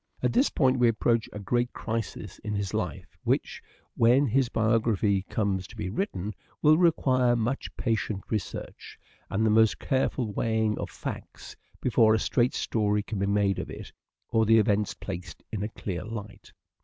At 0.23 0.33
this 0.33 0.49
point 0.49 0.79
we 0.79 0.87
approach 0.87 1.29
a 1.31 1.37
great 1.37 1.73
crisis 1.73 2.39
in 2.39 2.55
his 2.55 2.73
life 2.73 3.15
which, 3.23 3.61
when 3.93 4.25
his 4.25 4.49
biography 4.49 5.21
comes 5.29 5.67
to 5.67 5.75
be 5.75 5.91
written, 5.91 6.33
will 6.63 6.75
require 6.79 7.35
much 7.35 7.69
patient 7.77 8.23
research, 8.31 8.97
and 9.29 9.45
the 9.45 9.51
most 9.51 9.77
careful 9.77 10.33
weighing 10.33 10.75
of 10.79 10.89
facts, 10.89 11.55
before 11.81 12.15
a 12.15 12.19
straight 12.19 12.55
story 12.55 13.03
can 13.03 13.19
be 13.19 13.27
made 13.27 13.59
of 13.59 13.69
it 13.69 13.91
or 14.29 14.43
the 14.47 14.57
events 14.57 14.95
placed 14.95 15.43
in 15.51 15.61
a 15.61 15.69
clear 15.69 16.03
light. 16.03 16.51